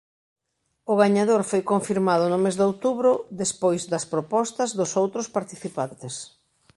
O 0.91 0.93
gañador 1.01 1.41
foi 1.51 1.61
confirmado 1.71 2.25
no 2.29 2.39
mes 2.45 2.55
de 2.57 2.65
outubro 2.69 3.11
despois 3.41 3.81
das 3.91 4.05
propostas 4.13 4.69
dos 4.79 4.91
outros 5.03 5.27
participantes. 5.37 6.13